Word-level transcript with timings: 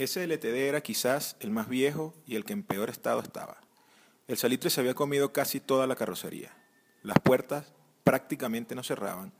Ese 0.00 0.26
LTD 0.26 0.56
era 0.66 0.80
quizás 0.80 1.36
el 1.40 1.50
más 1.50 1.68
viejo 1.68 2.14
y 2.26 2.36
el 2.36 2.46
que 2.46 2.54
en 2.54 2.62
peor 2.62 2.88
estado 2.88 3.20
estaba. 3.20 3.60
El 4.28 4.38
salitre 4.38 4.70
se 4.70 4.80
había 4.80 4.94
comido 4.94 5.34
casi 5.34 5.60
toda 5.60 5.86
la 5.86 5.94
carrocería. 5.94 6.56
Las 7.02 7.18
puertas 7.18 7.74
prácticamente 8.02 8.74
no 8.74 8.82
cerraban 8.82 9.34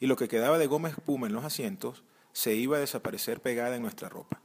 y 0.00 0.08
lo 0.08 0.16
que 0.16 0.28
quedaba 0.28 0.58
de 0.58 0.66
goma 0.66 0.90
espuma 0.90 1.28
en 1.28 1.32
los 1.32 1.46
asientos 1.46 2.04
se 2.34 2.54
iba 2.54 2.76
a 2.76 2.80
desaparecer 2.80 3.40
pegada 3.40 3.74
en 3.74 3.80
nuestra 3.80 4.10
ropa. 4.10 4.42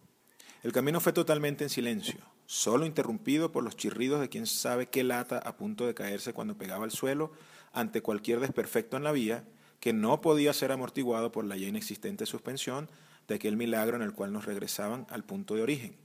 El 0.63 0.71
camino 0.71 1.01
fue 1.01 1.11
totalmente 1.11 1.65
en 1.65 1.69
silencio, 1.69 2.21
solo 2.45 2.85
interrumpido 2.85 3.51
por 3.51 3.65
los 3.65 3.75
chirridos 3.75 4.21
de 4.21 4.29
quien 4.29 4.47
sabe 4.47 4.87
qué 4.87 5.03
lata 5.03 5.37
a 5.37 5.57
punto 5.57 5.85
de 5.85 5.93
caerse 5.93 6.31
cuando 6.31 6.57
pegaba 6.57 6.85
al 6.85 6.91
suelo 6.91 7.33
ante 7.73 8.01
cualquier 8.01 8.39
desperfecto 8.39 8.95
en 8.95 9.03
la 9.03 9.11
vía 9.11 9.43
que 9.81 9.91
no 9.91 10.21
podía 10.21 10.53
ser 10.53 10.71
amortiguado 10.71 11.33
por 11.33 11.43
la 11.43 11.57
ya 11.57 11.67
inexistente 11.67 12.25
suspensión 12.25 12.89
de 13.27 13.35
aquel 13.35 13.57
milagro 13.57 13.97
en 13.97 14.03
el 14.03 14.13
cual 14.13 14.31
nos 14.31 14.45
regresaban 14.45 15.05
al 15.09 15.23
punto 15.23 15.55
de 15.55 15.61
origen, 15.61 15.95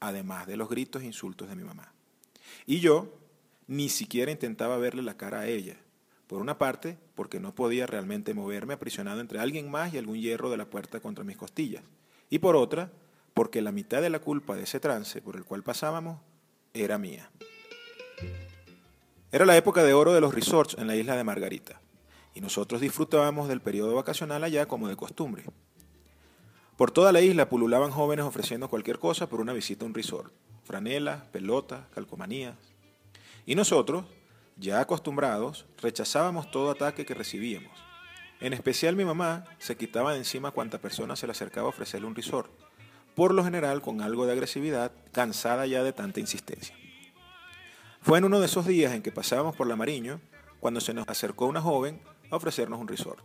además 0.00 0.46
de 0.46 0.56
los 0.56 0.68
gritos 0.68 1.02
e 1.02 1.06
insultos 1.06 1.48
de 1.48 1.56
mi 1.56 1.64
mamá. 1.64 1.92
Y 2.66 2.80
yo 2.80 3.12
ni 3.66 3.88
siquiera 3.88 4.30
intentaba 4.30 4.78
verle 4.78 5.02
la 5.02 5.16
cara 5.16 5.40
a 5.40 5.46
ella, 5.46 5.76
por 6.26 6.40
una 6.40 6.58
parte, 6.58 6.98
porque 7.14 7.40
no 7.40 7.54
podía 7.54 7.86
realmente 7.86 8.34
moverme 8.34 8.74
aprisionado 8.74 9.20
entre 9.20 9.40
alguien 9.40 9.70
más 9.70 9.92
y 9.92 9.98
algún 9.98 10.20
hierro 10.20 10.50
de 10.50 10.56
la 10.56 10.70
puerta 10.70 11.00
contra 11.00 11.24
mis 11.24 11.36
costillas. 11.36 11.82
Y 12.30 12.38
por 12.38 12.56
otra, 12.56 12.90
porque 13.34 13.62
la 13.62 13.72
mitad 13.72 14.02
de 14.02 14.10
la 14.10 14.18
culpa 14.18 14.56
de 14.56 14.64
ese 14.64 14.80
trance 14.80 15.22
por 15.22 15.36
el 15.36 15.44
cual 15.44 15.62
pasábamos 15.62 16.20
era 16.74 16.98
mía. 16.98 17.30
Era 19.30 19.44
la 19.44 19.56
época 19.56 19.82
de 19.82 19.92
oro 19.92 20.12
de 20.12 20.20
los 20.20 20.34
resorts 20.34 20.76
en 20.78 20.86
la 20.86 20.96
isla 20.96 21.16
de 21.16 21.24
Margarita, 21.24 21.80
y 22.34 22.40
nosotros 22.40 22.80
disfrutábamos 22.80 23.48
del 23.48 23.60
periodo 23.60 23.94
vacacional 23.94 24.44
allá 24.44 24.66
como 24.66 24.88
de 24.88 24.96
costumbre. 24.96 25.44
Por 26.78 26.92
toda 26.92 27.10
la 27.10 27.20
isla 27.20 27.48
pululaban 27.48 27.90
jóvenes 27.90 28.24
ofreciendo 28.24 28.68
cualquier 28.68 29.00
cosa 29.00 29.28
por 29.28 29.40
una 29.40 29.52
visita 29.52 29.84
a 29.84 29.88
un 29.88 29.94
resort, 29.94 30.32
franelas, 30.62 31.24
pelotas, 31.32 31.80
calcomanías. 31.92 32.54
Y 33.46 33.56
nosotros, 33.56 34.04
ya 34.56 34.78
acostumbrados, 34.78 35.66
rechazábamos 35.82 36.52
todo 36.52 36.70
ataque 36.70 37.04
que 37.04 37.14
recibíamos. 37.14 37.72
En 38.38 38.52
especial 38.52 38.94
mi 38.94 39.04
mamá 39.04 39.44
se 39.58 39.76
quitaba 39.76 40.12
de 40.12 40.18
encima 40.18 40.52
cuanta 40.52 40.78
persona 40.78 41.16
se 41.16 41.26
le 41.26 41.32
acercaba 41.32 41.66
a 41.66 41.70
ofrecerle 41.70 42.06
un 42.06 42.14
resort, 42.14 42.48
por 43.16 43.34
lo 43.34 43.42
general 43.42 43.82
con 43.82 44.00
algo 44.00 44.26
de 44.26 44.34
agresividad, 44.34 44.92
cansada 45.10 45.66
ya 45.66 45.82
de 45.82 45.92
tanta 45.92 46.20
insistencia. 46.20 46.76
Fue 48.02 48.18
en 48.18 48.24
uno 48.24 48.38
de 48.38 48.46
esos 48.46 48.68
días 48.68 48.92
en 48.92 49.02
que 49.02 49.10
pasábamos 49.10 49.56
por 49.56 49.66
la 49.66 49.74
Mariño 49.74 50.20
cuando 50.60 50.80
se 50.80 50.94
nos 50.94 51.08
acercó 51.08 51.46
una 51.46 51.60
joven 51.60 52.00
a 52.30 52.36
ofrecernos 52.36 52.80
un 52.80 52.86
resort. 52.86 53.24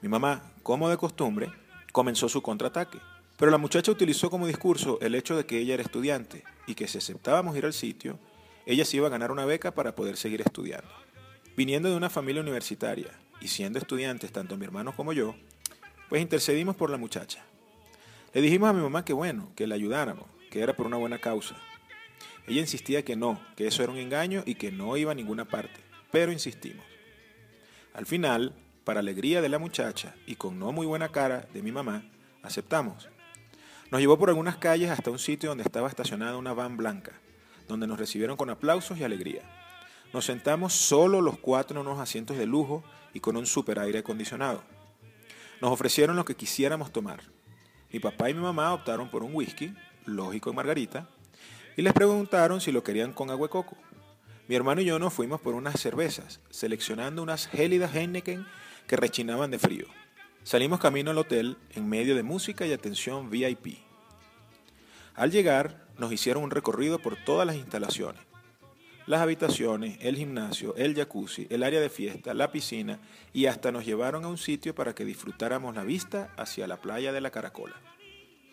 Mi 0.00 0.08
mamá, 0.08 0.52
como 0.64 0.88
de 0.88 0.96
costumbre, 0.96 1.52
comenzó 1.92 2.28
su 2.28 2.42
contraataque, 2.42 2.98
pero 3.36 3.50
la 3.50 3.58
muchacha 3.58 3.92
utilizó 3.92 4.30
como 4.30 4.46
discurso 4.46 4.98
el 5.00 5.14
hecho 5.14 5.36
de 5.36 5.46
que 5.46 5.58
ella 5.58 5.74
era 5.74 5.82
estudiante 5.82 6.42
y 6.66 6.74
que 6.74 6.88
si 6.88 6.98
aceptábamos 6.98 7.56
ir 7.56 7.66
al 7.66 7.72
sitio, 7.72 8.18
ella 8.66 8.84
se 8.84 8.96
iba 8.96 9.06
a 9.06 9.10
ganar 9.10 9.30
una 9.30 9.44
beca 9.44 9.74
para 9.74 9.94
poder 9.94 10.16
seguir 10.16 10.40
estudiando. 10.40 10.90
Viniendo 11.56 11.90
de 11.90 11.96
una 11.96 12.08
familia 12.08 12.40
universitaria 12.40 13.10
y 13.40 13.48
siendo 13.48 13.78
estudiantes 13.78 14.32
tanto 14.32 14.56
mi 14.56 14.64
hermano 14.64 14.94
como 14.96 15.12
yo, 15.12 15.34
pues 16.08 16.22
intercedimos 16.22 16.76
por 16.76 16.90
la 16.90 16.96
muchacha. 16.96 17.44
Le 18.32 18.40
dijimos 18.40 18.70
a 18.70 18.72
mi 18.72 18.80
mamá 18.80 19.04
que 19.04 19.12
bueno, 19.12 19.50
que 19.54 19.66
la 19.66 19.74
ayudáramos, 19.74 20.26
que 20.50 20.60
era 20.60 20.74
por 20.74 20.86
una 20.86 20.96
buena 20.96 21.18
causa. 21.18 21.56
Ella 22.46 22.60
insistía 22.60 23.04
que 23.04 23.16
no, 23.16 23.40
que 23.56 23.66
eso 23.66 23.82
era 23.82 23.92
un 23.92 23.98
engaño 23.98 24.42
y 24.46 24.54
que 24.54 24.72
no 24.72 24.96
iba 24.96 25.12
a 25.12 25.14
ninguna 25.14 25.44
parte, 25.44 25.80
pero 26.10 26.32
insistimos. 26.32 26.84
Al 27.92 28.06
final, 28.06 28.54
para 28.84 29.00
alegría 29.00 29.40
de 29.40 29.48
la 29.48 29.58
muchacha 29.58 30.14
y 30.26 30.36
con 30.36 30.58
no 30.58 30.72
muy 30.72 30.86
buena 30.86 31.10
cara 31.10 31.46
de 31.52 31.62
mi 31.62 31.72
mamá, 31.72 32.04
aceptamos. 32.42 33.08
Nos 33.90 34.00
llevó 34.00 34.18
por 34.18 34.30
algunas 34.30 34.56
calles 34.56 34.90
hasta 34.90 35.10
un 35.10 35.18
sitio 35.18 35.50
donde 35.50 35.64
estaba 35.64 35.88
estacionada 35.88 36.36
una 36.36 36.52
van 36.52 36.76
blanca 36.76 37.12
donde 37.68 37.86
nos 37.86 37.98
recibieron 37.98 38.36
con 38.36 38.50
aplausos 38.50 38.98
y 38.98 39.04
alegría. 39.04 39.42
Nos 40.12 40.26
sentamos 40.26 40.72
solo 40.74 41.20
los 41.20 41.38
cuatro 41.38 41.80
en 41.80 41.86
unos 41.86 42.00
asientos 42.00 42.36
de 42.36 42.46
lujo 42.46 42.84
y 43.14 43.20
con 43.20 43.36
un 43.36 43.46
super 43.46 43.78
aire 43.78 44.00
acondicionado. 44.00 44.62
Nos 45.60 45.72
ofrecieron 45.72 46.16
lo 46.16 46.24
que 46.24 46.36
quisiéramos 46.36 46.92
tomar. 46.92 47.22
Mi 47.90 47.98
papá 47.98 48.30
y 48.30 48.34
mi 48.34 48.40
mamá 48.40 48.72
optaron 48.74 49.10
por 49.10 49.22
un 49.22 49.34
whisky, 49.34 49.74
lógico 50.04 50.50
en 50.50 50.56
margarita, 50.56 51.08
y 51.76 51.82
les 51.82 51.92
preguntaron 51.92 52.60
si 52.60 52.72
lo 52.72 52.82
querían 52.82 53.12
con 53.12 53.30
agua 53.30 53.46
de 53.46 53.52
coco. 53.52 53.76
Mi 54.48 54.54
hermano 54.54 54.80
y 54.80 54.84
yo 54.84 54.98
nos 54.98 55.14
fuimos 55.14 55.40
por 55.40 55.54
unas 55.54 55.80
cervezas, 55.80 56.40
seleccionando 56.50 57.22
unas 57.22 57.46
gélidas 57.46 57.94
Heineken 57.94 58.46
que 58.86 58.96
rechinaban 58.96 59.50
de 59.50 59.58
frío. 59.58 59.86
Salimos 60.44 60.80
camino 60.80 61.10
al 61.12 61.18
hotel 61.18 61.56
en 61.70 61.88
medio 61.88 62.16
de 62.16 62.22
música 62.22 62.66
y 62.66 62.72
atención 62.72 63.30
VIP. 63.30 63.78
Al 65.14 65.30
llegar, 65.30 65.86
nos 65.98 66.12
hicieron 66.12 66.42
un 66.42 66.50
recorrido 66.50 66.98
por 66.98 67.16
todas 67.16 67.46
las 67.46 67.56
instalaciones. 67.56 68.22
Las 69.06 69.20
habitaciones, 69.20 69.98
el 70.00 70.16
gimnasio, 70.16 70.74
el 70.76 70.94
jacuzzi, 70.94 71.46
el 71.50 71.62
área 71.62 71.80
de 71.80 71.90
fiesta, 71.90 72.34
la 72.34 72.52
piscina 72.52 73.00
y 73.32 73.46
hasta 73.46 73.72
nos 73.72 73.84
llevaron 73.84 74.24
a 74.24 74.28
un 74.28 74.38
sitio 74.38 74.74
para 74.74 74.94
que 74.94 75.04
disfrutáramos 75.04 75.74
la 75.74 75.84
vista 75.84 76.32
hacia 76.36 76.68
la 76.68 76.80
playa 76.80 77.12
de 77.12 77.20
la 77.20 77.30
Caracola. 77.30 77.74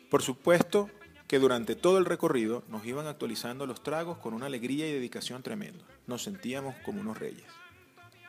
Por 0.10 0.24
supuesto 0.24 0.90
que 1.28 1.38
durante 1.38 1.76
todo 1.76 2.00
el 2.00 2.06
recorrido 2.06 2.64
nos 2.68 2.84
iban 2.86 3.06
actualizando 3.06 3.68
los 3.68 3.84
tragos 3.84 4.18
con 4.18 4.34
una 4.34 4.48
alegría 4.48 4.88
y 4.88 4.94
dedicación 4.94 5.44
tremenda. 5.44 5.86
Nos 6.08 6.24
sentíamos 6.24 6.76
como 6.84 7.02
unos 7.02 7.20
reyes. 7.20 7.46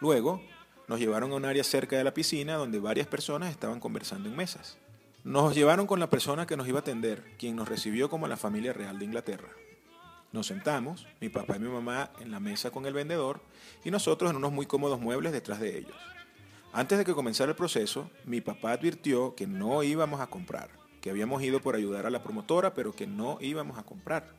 Luego 0.00 0.42
nos 0.90 0.98
llevaron 0.98 1.30
a 1.30 1.36
un 1.36 1.44
área 1.44 1.62
cerca 1.62 1.96
de 1.96 2.02
la 2.02 2.12
piscina 2.12 2.56
donde 2.56 2.80
varias 2.80 3.06
personas 3.06 3.52
estaban 3.52 3.78
conversando 3.78 4.28
en 4.28 4.34
mesas. 4.34 4.76
Nos 5.22 5.54
llevaron 5.54 5.86
con 5.86 6.00
la 6.00 6.10
persona 6.10 6.48
que 6.48 6.56
nos 6.56 6.66
iba 6.66 6.78
a 6.78 6.80
atender, 6.80 7.22
quien 7.38 7.54
nos 7.54 7.68
recibió 7.68 8.10
como 8.10 8.26
la 8.26 8.36
familia 8.36 8.72
real 8.72 8.98
de 8.98 9.04
Inglaterra. 9.04 9.50
Nos 10.32 10.48
sentamos, 10.48 11.06
mi 11.20 11.28
papá 11.28 11.54
y 11.54 11.60
mi 11.60 11.68
mamá 11.68 12.10
en 12.18 12.32
la 12.32 12.40
mesa 12.40 12.72
con 12.72 12.86
el 12.86 12.92
vendedor 12.92 13.40
y 13.84 13.92
nosotros 13.92 14.32
en 14.32 14.36
unos 14.38 14.50
muy 14.50 14.66
cómodos 14.66 15.00
muebles 15.00 15.30
detrás 15.30 15.60
de 15.60 15.78
ellos. 15.78 15.94
Antes 16.72 16.98
de 16.98 17.04
que 17.04 17.14
comenzara 17.14 17.52
el 17.52 17.56
proceso, 17.56 18.10
mi 18.24 18.40
papá 18.40 18.72
advirtió 18.72 19.36
que 19.36 19.46
no 19.46 19.84
íbamos 19.84 20.20
a 20.20 20.26
comprar, 20.26 20.70
que 21.00 21.10
habíamos 21.10 21.40
ido 21.40 21.60
por 21.60 21.76
ayudar 21.76 22.04
a 22.04 22.10
la 22.10 22.24
promotora, 22.24 22.74
pero 22.74 22.96
que 22.96 23.06
no 23.06 23.38
íbamos 23.40 23.78
a 23.78 23.84
comprar. 23.84 24.34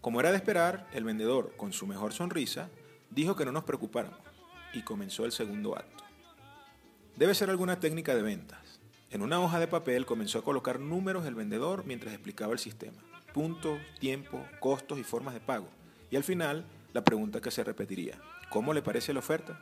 Como 0.00 0.18
era 0.18 0.30
de 0.30 0.38
esperar, 0.38 0.88
el 0.94 1.04
vendedor, 1.04 1.52
con 1.58 1.74
su 1.74 1.86
mejor 1.86 2.14
sonrisa, 2.14 2.70
dijo 3.10 3.36
que 3.36 3.44
no 3.44 3.52
nos 3.52 3.64
preocupáramos 3.64 4.29
y 4.72 4.82
comenzó 4.82 5.24
el 5.24 5.32
segundo 5.32 5.76
acto. 5.76 6.04
Debe 7.16 7.34
ser 7.34 7.50
alguna 7.50 7.80
técnica 7.80 8.14
de 8.14 8.22
ventas. 8.22 8.80
En 9.10 9.22
una 9.22 9.40
hoja 9.40 9.58
de 9.58 9.66
papel 9.66 10.06
comenzó 10.06 10.38
a 10.38 10.44
colocar 10.44 10.78
números 10.78 11.26
el 11.26 11.34
vendedor 11.34 11.84
mientras 11.84 12.14
explicaba 12.14 12.52
el 12.52 12.58
sistema. 12.58 12.98
Puntos, 13.34 13.78
tiempo, 13.98 14.44
costos 14.60 14.98
y 14.98 15.04
formas 15.04 15.34
de 15.34 15.40
pago. 15.40 15.68
Y 16.10 16.16
al 16.16 16.24
final, 16.24 16.64
la 16.92 17.04
pregunta 17.04 17.40
que 17.40 17.50
se 17.50 17.64
repetiría. 17.64 18.20
¿Cómo 18.48 18.72
le 18.72 18.82
parece 18.82 19.12
la 19.12 19.20
oferta? 19.20 19.60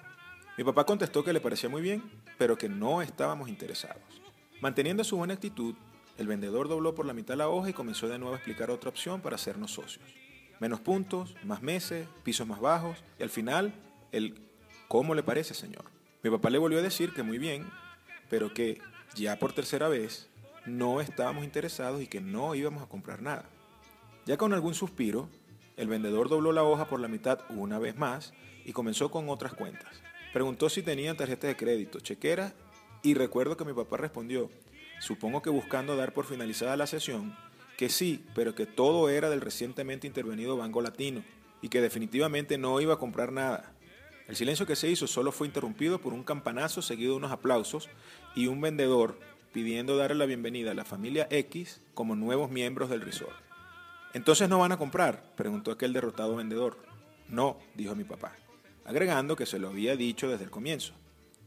Mi 0.57 0.65
papá 0.65 0.85
contestó 0.85 1.25
que 1.25 1.33
le 1.33 1.41
parecía 1.41 1.69
muy 1.69 1.83
bien, 1.83 2.03
pero 2.37 2.59
que 2.59 2.69
no 2.69 3.01
estábamos 3.03 3.49
interesados. 3.49 4.03
Manteniendo 4.61 5.05
su 5.05 5.17
buena 5.17 5.35
actitud, 5.35 5.75
el 6.17 6.27
vendedor 6.27 6.69
dobló 6.69 6.95
por 6.95 7.07
la 7.07 7.13
mitad 7.13 7.37
la 7.37 7.49
hoja 7.49 7.71
y 7.71 7.75
comenzó 7.75 8.09
de 8.09 8.19
nuevo 8.19 8.35
a 8.35 8.39
explicar 8.39 8.71
otra 8.71 8.91
opción 8.91 9.21
para 9.21 9.37
hacernos 9.37 9.71
socios. 9.71 10.05
Menos 10.59 10.81
puntos, 10.81 11.37
más 11.45 11.63
meses, 11.63 12.09
pisos 12.25 12.47
más 12.47 12.61
bajos 12.61 13.05
y 13.19 13.23
al 13.23 13.31
final 13.31 13.73
el 14.11 14.48
¿cómo 14.89 15.15
le 15.15 15.23
parece, 15.23 15.55
señor? 15.55 15.85
Mi 16.23 16.31
papá 16.31 16.51
le 16.51 16.59
volvió 16.59 16.79
a 16.79 16.83
decir 16.83 17.13
que 17.13 17.23
muy 17.23 17.39
bien, 17.39 17.71
pero 18.29 18.53
que 18.53 18.81
ya 19.15 19.39
por 19.39 19.53
tercera 19.53 19.89
vez, 19.89 20.29
no 20.67 21.01
estábamos 21.01 21.45
interesados 21.45 22.03
y 22.03 22.07
que 22.07 22.21
no 22.21 22.55
íbamos 22.55 22.83
a 22.83 22.89
comprar 22.89 23.23
nada. 23.23 23.45
Ya 24.27 24.37
con 24.37 24.53
algún 24.53 24.75
suspiro, 24.75 25.29
el 25.77 25.89
vendedor 25.89 26.29
dobló 26.29 26.53
la 26.53 26.65
hoja 26.65 26.89
por 26.89 27.01
la 27.01 27.09
mitad 27.09 27.41
una 27.51 27.79
vez 27.79 27.97
más 27.97 28.33
y 28.65 28.73
comenzó 28.73 29.11
con 29.11 29.29
otras 29.29 29.55
cuentas. 29.55 30.03
Preguntó 30.33 30.69
si 30.69 30.83
tenían 30.83 31.17
tarjeta 31.17 31.47
de 31.47 31.57
crédito, 31.57 32.01
chequera 32.01 32.53
y 33.03 33.15
recuerdo 33.15 33.57
que 33.57 33.65
mi 33.65 33.73
papá 33.73 33.97
respondió, 33.97 34.51
supongo 35.01 35.41
que 35.41 35.51
buscando 35.51 35.97
dar 35.97 36.13
por 36.13 36.27
finalizada 36.27 36.77
la 36.77 36.87
sesión, 36.87 37.37
que 37.77 37.89
sí, 37.89 38.25
pero 38.35 38.55
que 38.55 38.67
todo 38.67 39.09
era 39.09 39.31
del 39.31 39.41
recientemente 39.41 40.07
intervenido 40.07 40.57
Banco 40.57 40.83
Latino 40.83 41.23
y 41.63 41.69
que 41.69 41.81
definitivamente 41.81 42.59
no 42.59 42.81
iba 42.81 42.95
a 42.95 42.99
comprar 42.99 43.33
nada. 43.33 43.73
El 44.29 44.37
silencio 44.37 44.67
que 44.67 44.77
se 44.77 44.91
hizo 44.91 45.07
solo 45.07 45.33
fue 45.33 45.47
interrumpido 45.47 46.03
por 46.03 46.13
un 46.13 46.23
campanazo 46.23 46.83
seguido 46.83 47.13
de 47.13 47.17
unos 47.17 47.33
aplausos 47.33 47.89
y 48.35 48.47
un 48.47 48.61
vendedor 48.61 49.19
pidiendo 49.55 49.97
darle 49.97 50.17
la 50.17 50.27
bienvenida 50.27 50.73
a 50.73 50.75
la 50.75 50.85
familia 50.85 51.27
X 51.31 51.81
como 51.95 52.15
nuevos 52.15 52.51
miembros 52.51 52.91
del 52.91 53.01
resort. 53.01 53.35
¿Entonces 54.13 54.51
no 54.51 54.59
van 54.59 54.73
a 54.73 54.77
comprar? 54.77 55.33
preguntó 55.35 55.71
aquel 55.71 55.95
derrotado 55.95 56.37
vendedor. 56.37 56.77
No, 57.31 57.57
dijo 57.75 57.95
mi 57.95 58.05
papá, 58.05 58.37
agregando 58.85 59.35
que 59.35 59.47
se 59.47 59.59
lo 59.59 59.69
había 59.71 59.97
dicho 59.97 60.29
desde 60.29 60.45
el 60.45 60.51
comienzo. 60.51 60.93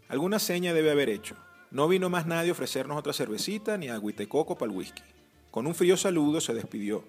Alguna 0.08 0.40
seña 0.40 0.74
debe 0.74 0.90
haber 0.90 1.10
hecho. 1.10 1.36
No 1.70 1.88
vino 1.88 2.10
más 2.10 2.26
nadie 2.26 2.50
a 2.50 2.54
ofrecernos 2.54 2.98
otra 2.98 3.14
cervecita 3.14 3.78
ni 3.78 3.90
agüite 3.90 4.28
coco 4.28 4.58
para 4.58 4.72
el 4.72 4.78
whisky. 4.78 5.04
Con 5.52 5.68
un 5.68 5.76
frío 5.76 5.98
saludo 5.98 6.42
se 6.42 6.56
despidió 6.56 7.04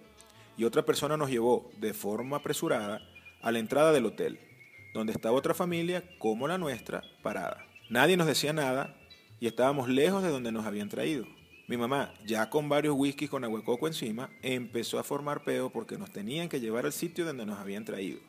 y 0.58 0.64
otra 0.64 0.84
persona 0.84 1.16
nos 1.16 1.30
llevó, 1.30 1.70
de 1.78 1.94
forma 1.94 2.36
apresurada, 2.36 3.00
a 3.40 3.50
la 3.50 3.58
entrada 3.58 3.92
del 3.92 4.04
hotel 4.04 4.51
donde 4.92 5.12
estaba 5.12 5.36
otra 5.36 5.54
familia 5.54 6.04
como 6.18 6.48
la 6.48 6.58
nuestra 6.58 7.02
parada. 7.22 7.66
Nadie 7.88 8.16
nos 8.16 8.26
decía 8.26 8.52
nada 8.52 8.94
y 9.40 9.46
estábamos 9.46 9.88
lejos 9.88 10.22
de 10.22 10.30
donde 10.30 10.52
nos 10.52 10.66
habían 10.66 10.88
traído. 10.88 11.26
Mi 11.68 11.76
mamá, 11.76 12.12
ya 12.26 12.50
con 12.50 12.68
varios 12.68 12.94
whiskies 12.96 13.30
con 13.30 13.44
aguacoco 13.44 13.86
encima, 13.86 14.30
empezó 14.42 14.98
a 14.98 15.04
formar 15.04 15.44
peo 15.44 15.70
porque 15.70 15.96
nos 15.96 16.10
tenían 16.10 16.48
que 16.48 16.60
llevar 16.60 16.84
al 16.84 16.92
sitio 16.92 17.24
donde 17.24 17.46
nos 17.46 17.58
habían 17.58 17.84
traído. 17.84 18.20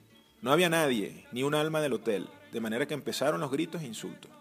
No 0.42 0.51
había 0.51 0.69
nadie, 0.69 1.25
ni 1.31 1.44
un 1.44 1.56
alma 1.56 1.81
del 1.81 1.94
hotel, 1.94 2.27
de 2.51 2.62
manera 2.62 2.86
que 2.86 2.94
empezaron 2.94 3.42
los 3.42 3.51
gritos 3.51 3.81
e 3.81 3.88
insultos. 3.88 4.31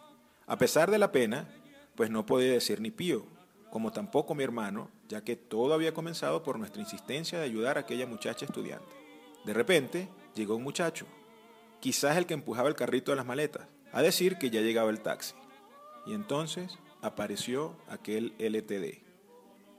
A 0.47 0.59
pesar 0.59 0.91
de 0.91 0.99
la 0.99 1.13
pena, 1.13 1.49
pues 1.95 2.11
no 2.11 2.27
podía 2.27 2.53
decir 2.53 2.81
ni 2.81 2.91
pío, 2.91 3.25
como 3.71 3.93
tampoco 3.93 4.35
mi 4.35 4.45
hermano, 4.45 4.91
ya 5.09 5.25
que 5.25 5.37
todo 5.37 5.75
había 5.75 5.95
comenzado 5.95 6.43
por 6.43 6.59
nuestra 6.59 6.83
insistencia 6.83 7.39
de 7.39 7.45
ayudar 7.45 7.79
a 7.79 7.81
aquella 7.81 8.07
muchacha 8.07 8.45
estudiante. 8.45 8.93
De 9.45 9.55
repente, 9.55 10.09
llegó 10.35 10.57
un 10.57 10.63
muchacho, 10.63 11.07
quizás 11.83 12.17
el 12.17 12.27
que 12.27 12.35
empujaba 12.35 12.69
el 12.69 12.77
carrito 12.77 13.11
de 13.11 13.17
las 13.17 13.27
maletas, 13.27 13.67
a 13.93 14.03
decir 14.03 14.39
que 14.39 14.51
ya 14.51 14.61
llegaba 14.61 14.89
el 14.91 15.01
taxi. 15.01 15.35
Y 16.07 16.15
entonces 16.15 16.79
apareció 17.03 17.77
aquel 17.89 18.35
LTD. 18.39 19.03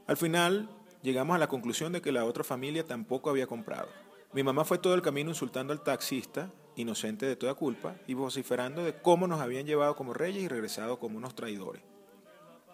Al 0.05 0.17
final, 0.17 0.69
llegamos 1.01 1.33
a 1.33 1.39
la 1.39 1.47
conclusión 1.47 1.93
de 1.93 2.01
que 2.01 2.11
la 2.11 2.25
otra 2.25 2.43
familia 2.43 2.85
tampoco 2.85 3.29
había 3.29 3.47
comprado. 3.47 3.87
Mi 4.33 4.43
mamá 4.43 4.65
fue 4.65 4.79
todo 4.79 4.95
el 4.95 5.01
camino 5.01 5.29
insultando 5.29 5.71
al 5.71 5.81
taxista, 5.81 6.51
inocente 6.75 7.25
de 7.25 7.37
toda 7.37 7.53
culpa, 7.53 7.95
y 8.05 8.15
vociferando 8.15 8.83
de 8.83 8.95
cómo 8.95 9.25
nos 9.25 9.39
habían 9.39 9.65
llevado 9.65 9.95
como 9.95 10.13
reyes 10.13 10.43
y 10.43 10.49
regresado 10.49 10.99
como 10.99 11.17
unos 11.17 11.35
traidores. 11.35 11.83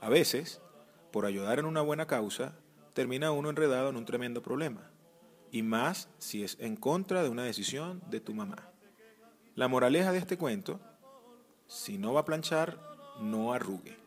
A 0.01 0.09
veces, 0.09 0.59
por 1.11 1.27
ayudar 1.27 1.59
en 1.59 1.65
una 1.65 1.81
buena 1.81 2.07
causa, 2.07 2.55
termina 2.93 3.31
uno 3.31 3.51
enredado 3.51 3.89
en 3.89 3.95
un 3.95 4.05
tremendo 4.05 4.41
problema, 4.41 4.89
y 5.51 5.61
más 5.61 6.09
si 6.17 6.43
es 6.43 6.57
en 6.59 6.75
contra 6.75 7.21
de 7.21 7.29
una 7.29 7.43
decisión 7.43 8.01
de 8.09 8.21
tu 8.21 8.33
mamá. 8.33 8.71
La 9.59 9.67
moraleja 9.67 10.13
de 10.13 10.19
este 10.19 10.37
cuento, 10.37 10.79
si 11.67 11.97
no 11.97 12.13
va 12.13 12.21
a 12.21 12.23
planchar, 12.23 12.79
no 13.19 13.51
arrugue. 13.51 13.97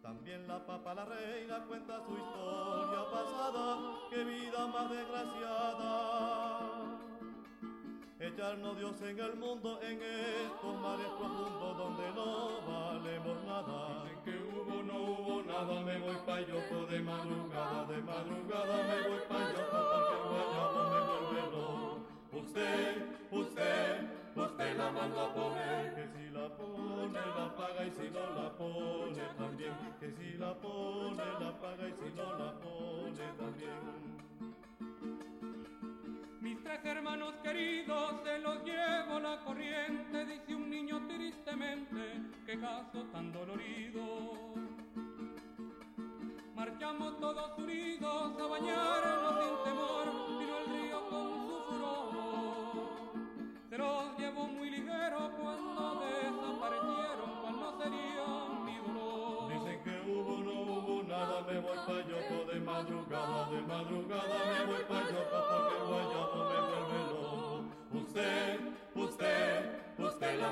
También 0.00 0.48
la 0.48 0.64
papa 0.64 0.94
la 0.94 1.04
reina 1.04 1.62
cuenta 1.68 2.00
su 2.06 2.12
historia 2.14 3.04
pasada, 3.12 3.76
qué 4.08 4.24
vida 4.24 4.66
más 4.66 4.90
desgraciada. 4.90 6.60
Echarnos 8.18 8.78
Dios 8.78 9.02
en 9.02 9.18
el 9.18 9.36
mundo, 9.36 9.78
en 9.82 10.00
estos 10.00 10.80
mares 10.80 11.08
profundos 11.18 11.76
donde 11.76 12.12
no 12.12 12.62
valemos 12.66 13.44
nada. 13.44 14.08
Qué 42.48 42.58
caso 42.58 43.04
tan 43.12 43.30
dolorido. 43.30 44.54
Marchamos 46.54 47.20
todos 47.20 47.58
unidos 47.58 48.40
a 48.40 48.46
bañarnos 48.46 49.34
sin 49.44 49.64
temor, 49.64 50.27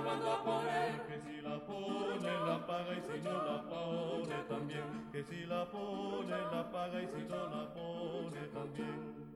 a. 0.05 1.07
Que 1.09 1.21
si 1.21 1.41
la 1.41 1.59
pone, 1.67 2.31
la 2.47 2.67
paga 2.67 2.93
y 2.95 3.01
si 3.01 3.23
no 3.23 3.33
la 3.33 3.63
pone 3.63 4.37
también. 4.49 5.09
Que 5.13 5.23
si 5.23 5.47
la 5.47 5.65
pone, 5.71 6.31
la 6.31 6.71
paga 6.71 7.03
y 7.03 7.07
si 7.07 7.23
no 7.29 7.49
la 7.49 7.73
pone 7.73 8.41
también. 8.53 9.36